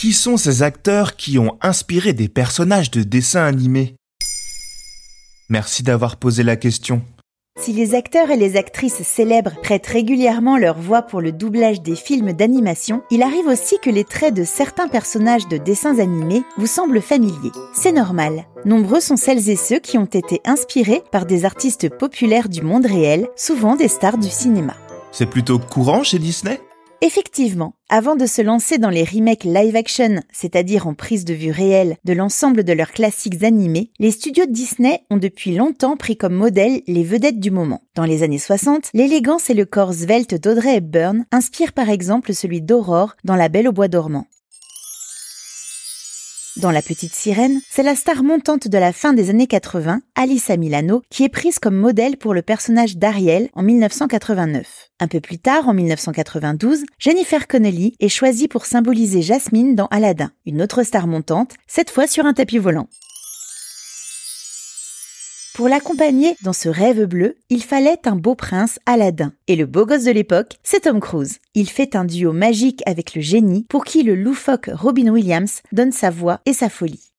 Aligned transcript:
Qui 0.00 0.14
sont 0.14 0.38
ces 0.38 0.62
acteurs 0.62 1.14
qui 1.14 1.38
ont 1.38 1.58
inspiré 1.60 2.14
des 2.14 2.30
personnages 2.30 2.90
de 2.90 3.02
dessins 3.02 3.44
animés? 3.44 3.96
Merci 5.50 5.82
d'avoir 5.82 6.16
posé 6.16 6.42
la 6.42 6.56
question. 6.56 7.02
Si 7.60 7.74
les 7.74 7.94
acteurs 7.94 8.30
et 8.30 8.38
les 8.38 8.56
actrices 8.56 9.02
célèbres 9.02 9.60
prêtent 9.62 9.86
régulièrement 9.86 10.56
leur 10.56 10.78
voix 10.78 11.02
pour 11.02 11.20
le 11.20 11.32
doublage 11.32 11.82
des 11.82 11.96
films 11.96 12.32
d'animation, 12.32 13.02
il 13.10 13.22
arrive 13.22 13.46
aussi 13.46 13.76
que 13.82 13.90
les 13.90 14.04
traits 14.04 14.32
de 14.32 14.44
certains 14.44 14.88
personnages 14.88 15.48
de 15.48 15.58
dessins 15.58 15.98
animés 15.98 16.44
vous 16.56 16.66
semblent 16.66 17.02
familiers. 17.02 17.52
C'est 17.74 17.92
normal. 17.92 18.46
Nombreux 18.64 19.00
sont 19.00 19.18
celles 19.18 19.50
et 19.50 19.56
ceux 19.56 19.80
qui 19.80 19.98
ont 19.98 20.06
été 20.06 20.40
inspirés 20.46 21.02
par 21.12 21.26
des 21.26 21.44
artistes 21.44 21.90
populaires 21.90 22.48
du 22.48 22.62
monde 22.62 22.86
réel, 22.86 23.28
souvent 23.36 23.76
des 23.76 23.88
stars 23.88 24.16
du 24.16 24.30
cinéma. 24.30 24.74
C'est 25.12 25.28
plutôt 25.28 25.58
courant 25.58 26.02
chez 26.02 26.18
Disney? 26.18 26.58
Effectivement, 27.02 27.74
avant 27.92 28.14
de 28.14 28.24
se 28.24 28.40
lancer 28.40 28.78
dans 28.78 28.88
les 28.88 29.02
remakes 29.02 29.42
live-action, 29.42 30.22
c'est-à-dire 30.32 30.86
en 30.86 30.94
prise 30.94 31.24
de 31.24 31.34
vue 31.34 31.50
réelle 31.50 31.96
de 32.04 32.12
l'ensemble 32.12 32.62
de 32.62 32.72
leurs 32.72 32.92
classiques 32.92 33.42
animés, 33.42 33.90
les 33.98 34.12
studios 34.12 34.46
Disney 34.48 35.02
ont 35.10 35.16
depuis 35.16 35.56
longtemps 35.56 35.96
pris 35.96 36.16
comme 36.16 36.34
modèle 36.34 36.82
les 36.86 37.02
vedettes 37.02 37.40
du 37.40 37.50
moment. 37.50 37.82
Dans 37.96 38.04
les 38.04 38.22
années 38.22 38.38
60, 38.38 38.90
l'élégance 38.94 39.50
et 39.50 39.54
le 39.54 39.64
corps 39.64 39.92
svelte 39.92 40.40
d'Audrey 40.40 40.76
Hepburn 40.76 41.24
inspirent 41.32 41.72
par 41.72 41.90
exemple 41.90 42.32
celui 42.32 42.62
d'Aurore 42.62 43.16
dans 43.24 43.36
La 43.36 43.48
Belle 43.48 43.66
au 43.66 43.72
bois 43.72 43.88
dormant. 43.88 44.26
Dans 46.60 46.70
La 46.70 46.82
Petite 46.82 47.14
Sirène, 47.14 47.62
c'est 47.70 47.82
la 47.82 47.96
star 47.96 48.22
montante 48.22 48.68
de 48.68 48.76
la 48.76 48.92
fin 48.92 49.14
des 49.14 49.30
années 49.30 49.46
80, 49.46 50.02
Alyssa 50.14 50.58
Milano, 50.58 51.00
qui 51.08 51.24
est 51.24 51.30
prise 51.30 51.58
comme 51.58 51.74
modèle 51.74 52.18
pour 52.18 52.34
le 52.34 52.42
personnage 52.42 52.98
d'Ariel 52.98 53.48
en 53.54 53.62
1989. 53.62 54.90
Un 55.00 55.08
peu 55.08 55.20
plus 55.20 55.38
tard, 55.38 55.68
en 55.68 55.72
1992, 55.72 56.84
Jennifer 56.98 57.48
Connelly 57.48 57.94
est 57.98 58.10
choisie 58.10 58.46
pour 58.46 58.66
symboliser 58.66 59.22
Jasmine 59.22 59.74
dans 59.74 59.86
Aladdin, 59.86 60.32
une 60.44 60.60
autre 60.60 60.82
star 60.82 61.06
montante, 61.06 61.54
cette 61.66 61.88
fois 61.88 62.06
sur 62.06 62.26
un 62.26 62.34
tapis 62.34 62.58
volant. 62.58 62.88
Pour 65.60 65.68
l'accompagner 65.68 66.36
dans 66.40 66.54
ce 66.54 66.70
rêve 66.70 67.04
bleu, 67.04 67.36
il 67.50 67.62
fallait 67.62 68.00
un 68.06 68.16
beau 68.16 68.34
prince 68.34 68.78
Aladdin. 68.86 69.34
Et 69.46 69.56
le 69.56 69.66
beau 69.66 69.84
gosse 69.84 70.04
de 70.04 70.10
l'époque, 70.10 70.56
c'est 70.62 70.84
Tom 70.84 71.00
Cruise. 71.00 71.38
Il 71.54 71.68
fait 71.68 71.96
un 71.96 72.06
duo 72.06 72.32
magique 72.32 72.82
avec 72.86 73.14
le 73.14 73.20
génie 73.20 73.66
pour 73.68 73.84
qui 73.84 74.02
le 74.02 74.14
loufoque 74.14 74.70
Robin 74.72 75.10
Williams 75.10 75.60
donne 75.72 75.92
sa 75.92 76.08
voix 76.08 76.40
et 76.46 76.54
sa 76.54 76.70
folie. 76.70 77.10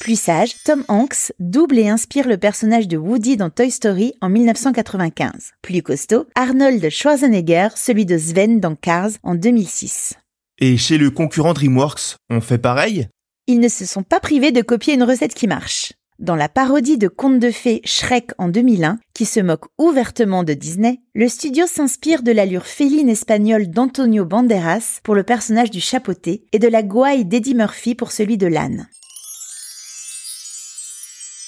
Plus 0.00 0.18
sage, 0.18 0.54
Tom 0.64 0.82
Hanks 0.88 1.34
double 1.38 1.78
et 1.78 1.90
inspire 1.90 2.26
le 2.26 2.38
personnage 2.38 2.88
de 2.88 2.96
Woody 2.96 3.36
dans 3.36 3.50
Toy 3.50 3.70
Story 3.70 4.14
en 4.22 4.30
1995. 4.30 5.52
Plus 5.60 5.82
costaud, 5.82 6.24
Arnold 6.34 6.88
Schwarzenegger, 6.88 7.68
celui 7.76 8.06
de 8.06 8.16
Sven 8.16 8.60
dans 8.60 8.76
Cars 8.76 9.10
en 9.22 9.34
2006. 9.34 10.14
Et 10.58 10.78
chez 10.78 10.96
le 10.96 11.10
concurrent 11.10 11.52
DreamWorks, 11.52 12.16
on 12.30 12.40
fait 12.40 12.56
pareil? 12.56 13.08
Ils 13.46 13.60
ne 13.60 13.68
se 13.68 13.86
sont 13.86 14.02
pas 14.02 14.20
privés 14.20 14.52
de 14.52 14.62
copier 14.62 14.94
une 14.94 15.02
recette 15.02 15.34
qui 15.34 15.46
marche. 15.46 15.92
Dans 16.18 16.36
la 16.36 16.48
parodie 16.48 16.98
de 16.98 17.08
conte 17.08 17.40
de 17.40 17.50
fées 17.50 17.80
Shrek 17.84 18.30
en 18.38 18.48
2001, 18.48 18.98
qui 19.12 19.24
se 19.24 19.40
moque 19.40 19.64
ouvertement 19.78 20.44
de 20.44 20.52
Disney, 20.52 21.00
le 21.14 21.28
studio 21.28 21.66
s'inspire 21.66 22.22
de 22.22 22.30
l'allure 22.30 22.66
féline 22.66 23.08
espagnole 23.08 23.68
d'Antonio 23.68 24.24
Banderas 24.24 25.00
pour 25.02 25.16
le 25.16 25.24
personnage 25.24 25.70
du 25.70 25.80
chapeauté 25.80 26.44
et 26.52 26.60
de 26.60 26.68
la 26.68 26.84
gouaille 26.84 27.24
d'Eddie 27.24 27.56
Murphy 27.56 27.96
pour 27.96 28.12
celui 28.12 28.36
de 28.36 28.46
l'âne. 28.46 28.86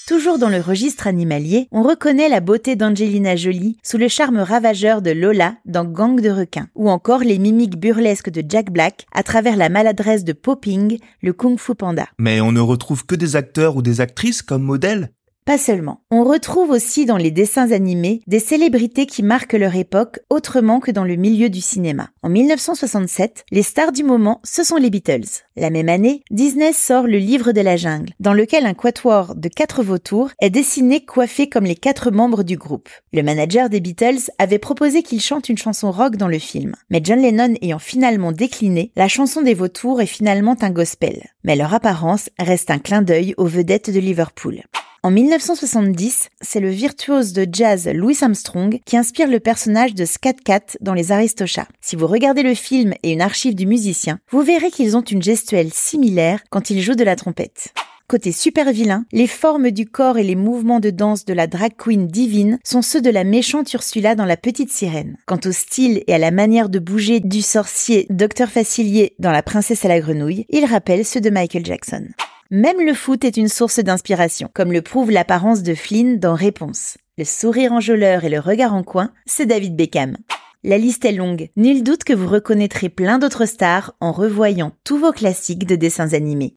Toujours 0.07 0.39
dans 0.39 0.51
le 0.51 0.61
registre 0.61 1.07
animalier, 1.07 1.67
on 1.73 1.83
reconnaît 1.83 2.29
la 2.29 2.41
beauté 2.41 2.77
d'Angelina 2.77 3.37
Jolie 3.37 3.79
sous 3.83 3.97
le 3.97 4.09
charme 4.09 4.37
ravageur 4.37 5.01
de 5.01 5.11
Lola 5.11 5.55
dans 5.65 5.87
Gang 5.87 6.21
de 6.21 6.29
requins, 6.29 6.69
ou 6.75 6.91
encore 6.91 7.21
les 7.21 7.39
mimiques 7.39 7.79
burlesques 7.79 8.29
de 8.29 8.45
Jack 8.47 8.71
Black 8.71 9.07
à 9.15 9.23
travers 9.23 9.57
la 9.57 9.71
maladresse 9.71 10.23
de 10.23 10.35
Popping, 10.35 10.99
le 11.23 11.33
kung 11.33 11.59
fu 11.59 11.75
panda. 11.75 12.07
Mais 12.19 12.43
on 12.43 12.53
ne 12.53 12.61
retrouve 12.61 13.07
que 13.07 13.15
des 13.15 13.35
acteurs 13.35 13.77
ou 13.77 13.83
des 13.83 14.03
actrices 14.03 14.43
comme 14.43 14.63
modèles 14.63 15.11
pas 15.45 15.59
seulement. 15.59 16.01
On 16.11 16.25
retrouve 16.25 16.71
aussi 16.71 17.05
dans 17.05 17.19
les 17.19 17.31
dessins 17.31 17.71
animés 17.73 18.23
des 18.27 18.39
célébrités 18.39 19.07
qui 19.07 19.23
marquent 19.23 19.53
leur 19.53 19.77
époque 19.77 20.21
autrement 20.31 20.81
que 20.81 20.91
dans 20.91 21.05
le 21.05 21.17
milieu 21.17 21.51
du 21.51 21.61
cinéma. 21.61 22.09
En 22.23 22.31
1967, 22.31 23.45
les 23.51 23.63
stars 23.63 23.93
du 23.93 24.05
moment, 24.05 24.41
ce 24.43 24.65
sont 24.65 24.77
les 24.77 24.89
Beatles. 24.89 25.43
La 25.57 25.69
même 25.69 25.91
année, 25.91 26.23
Disney 26.31 26.73
sort 26.73 27.07
le 27.07 27.19
livre 27.19 27.53
de 27.53 27.61
la 27.61 27.77
jungle, 27.77 28.13
dans 28.21 28.33
lequel 28.33 28.65
un 28.65 28.75
quatuor 28.75 29.35
de 29.35 29.49
quatre 29.49 29.83
vautours 29.83 30.31
est 30.41 30.51
dessiné 30.51 31.05
coiffé 31.05 31.49
comme 31.49 31.65
les 31.65 31.77
quatre 31.77 32.11
membres 32.11 32.43
du 32.43 32.57
groupe. 32.57 32.89
Le 33.13 33.23
manager 33.23 33.69
des 33.69 33.81
Beatles 33.81 34.31
avait 34.39 34.59
proposé 34.59 35.03
qu'ils 35.03 35.21
chantent 35.21 35.51
une 35.51 35.59
chanson 35.59 35.91
rock 35.91 36.17
dans 36.17 36.29
le 36.29 36.39
film. 36.39 36.75
Mais 36.89 37.03
John 37.05 37.21
Lennon 37.21 37.55
ayant 37.61 37.79
finalement 37.79 38.33
décliné, 38.33 38.93
la 38.97 39.09
chanson 39.09 39.43
des 39.43 39.55
vautours 39.55 40.01
est 40.01 40.07
finalement 40.07 40.57
un 40.63 40.71
gospel. 40.71 41.29
Mais 41.45 41.57
leur 41.57 41.75
apparence 41.75 42.31
reste 42.39 42.71
un 42.71 42.79
clin 42.79 43.03
d'œil 43.03 43.35
aux 43.37 43.47
vedettes 43.47 43.91
de 43.91 44.01
Liverpool. 44.01 44.63
En 45.05 45.11
1970, 45.11 46.31
c'est 46.41 46.61
le 46.61 46.71
virtuose 46.71 47.35
de 47.35 47.47
jazz 47.53 47.91
Louis 47.93 48.17
Armstrong 48.23 48.81
qui 48.87 48.97
inspire 48.97 49.29
le 49.29 49.39
personnage 49.39 49.95
de 49.95 50.07
Scat 50.07 50.33
Cat 50.43 50.79
dans 50.81 50.95
Les 50.95 51.13
Aristochats. 51.13 51.69
Si 51.83 51.95
vous 51.95 52.07
regardez 52.07 52.43
le 52.43 52.55
film 52.55 52.95
et 53.03 53.13
une 53.13 53.21
archive 53.21 53.55
du 53.55 53.67
musicien, 53.67 54.19
vous 54.31 54.41
verrez 54.41 54.71
qu'ils 54.71 54.97
ont 54.97 55.03
une 55.03 55.23
gestuelle 55.23 55.71
similaire 55.75 56.41
quand 56.49 56.71
ils 56.71 56.81
jouent 56.81 56.95
de 56.95 57.05
la 57.05 57.17
trompette. 57.17 57.75
Côté 58.09 58.33
super 58.33 58.73
vilain, 58.73 59.05
les 59.13 59.27
formes 59.27 59.73
du 59.73 59.85
corps 59.85 60.17
et 60.17 60.23
les 60.23 60.37
mouvements 60.37 60.81
de 60.81 60.89
danse 60.89 61.27
de 61.27 61.35
la 61.35 61.49
drag 61.49 61.73
queen 61.77 62.07
divine 62.07 62.59
sont 62.65 62.81
ceux 62.81 63.03
de 63.03 63.11
la 63.11 63.25
méchante 63.25 63.71
Ursula 63.75 64.15
dans 64.15 64.25
La 64.25 64.39
Petite 64.39 64.73
Sirène. 64.73 65.19
Quant 65.27 65.41
au 65.45 65.53
style 65.53 66.03
et 66.07 66.15
à 66.15 66.19
la 66.19 66.31
manière 66.31 66.71
de 66.71 66.79
bouger 66.79 67.21
du 67.21 67.43
sorcier 67.43 68.07
Docteur 68.09 68.49
Facilier 68.49 69.13
dans 69.19 69.33
La 69.33 69.43
Princesse 69.43 69.85
à 69.85 69.89
la 69.89 70.01
Grenouille, 70.01 70.47
il 70.49 70.65
rappelle 70.65 71.05
ceux 71.05 71.21
de 71.21 71.29
Michael 71.29 71.67
Jackson. 71.67 72.07
Même 72.51 72.85
le 72.85 72.93
foot 72.93 73.25
est 73.25 73.39
une 73.39 73.49
source 73.49 73.79
d'inspiration, 73.79 74.51
comme 74.53 74.73
le 74.73 74.83
prouve 74.83 75.11
l'apparence 75.11 75.63
de 75.63 75.75
Flynn 75.75 76.19
dans 76.19 76.35
Réponse. 76.35 76.99
Le 77.17 77.25
sourire 77.25 77.73
enjôleur 77.73 78.25
et 78.25 78.29
le 78.29 78.39
regard 78.39 78.75
en 78.75 78.83
coin, 78.83 79.13
c'est 79.25 79.47
David 79.47 79.77
Beckham. 79.77 80.17
La 80.63 80.77
liste 80.77 81.05
est 81.05 81.13
longue. 81.13 81.49
Nul 81.57 81.83
doute 81.83 82.05
que 82.05 82.13
vous 82.13 82.29
reconnaîtrez 82.29 82.91
plein 82.91 83.19
d'autres 83.19 83.47
stars 83.47 83.95
en 84.01 84.13
revoyant 84.13 84.73
tous 84.85 84.99
vos 84.99 85.13
classiques 85.13 85.67
de 85.67 85.77
dessins 85.77 86.13
animés. 86.13 86.55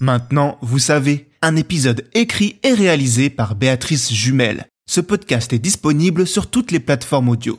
Maintenant, 0.00 0.58
vous 0.60 0.78
savez, 0.78 1.28
un 1.40 1.56
épisode 1.56 2.08
écrit 2.12 2.58
et 2.62 2.74
réalisé 2.74 3.30
par 3.30 3.54
Béatrice 3.54 4.12
Jumel. 4.12 4.66
Ce 4.86 5.00
podcast 5.00 5.52
est 5.52 5.58
disponible 5.58 6.26
sur 6.26 6.50
toutes 6.50 6.72
les 6.72 6.80
plateformes 6.80 7.30
audio. 7.30 7.58